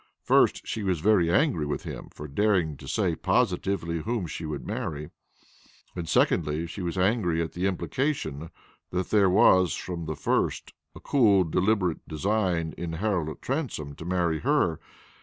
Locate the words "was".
0.81-0.99, 6.81-6.97, 9.29-9.75